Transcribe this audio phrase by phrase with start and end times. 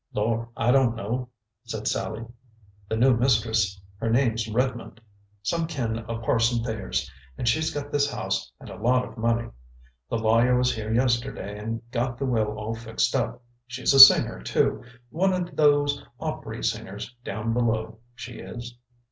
[0.15, 1.29] "Lor', I don't know,"
[1.63, 2.25] said Sallie.
[2.89, 4.99] "The new mistress, her name's Redmond;
[5.43, 9.51] some kin of Parson Thayer's, and she's got this house and a lot of money.
[10.09, 13.43] The lawyer was here yesterday and got the will all fixed up.
[13.67, 18.75] She's a singer, too one of those opery singers down below, she is."